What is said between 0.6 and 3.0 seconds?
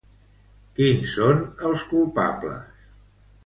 Quins són els culpables?